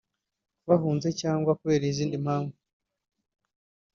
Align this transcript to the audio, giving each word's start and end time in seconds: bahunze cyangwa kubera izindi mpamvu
bahunze 0.67 1.09
cyangwa 1.21 1.51
kubera 1.59 1.83
izindi 1.91 2.15
mpamvu 2.23 2.57